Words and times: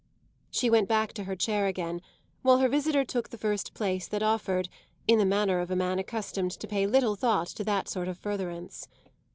She 0.49 0.71
went 0.71 0.89
back 0.89 1.13
to 1.13 1.25
her 1.25 1.35
chair 1.35 1.67
again, 1.67 2.01
while 2.41 2.57
her 2.57 2.67
visitor 2.67 3.05
took 3.05 3.29
the 3.29 3.37
first 3.37 3.75
place 3.75 4.07
that 4.07 4.23
offered, 4.23 4.67
in 5.07 5.19
the 5.19 5.25
manner 5.25 5.59
of 5.59 5.69
a 5.69 5.75
man 5.75 5.99
accustomed 5.99 6.49
to 6.53 6.67
pay 6.67 6.87
little 6.87 7.15
thought 7.15 7.49
to 7.49 7.63
that 7.65 7.87
sort 7.87 8.07
of 8.07 8.17
furtherance. 8.17 8.87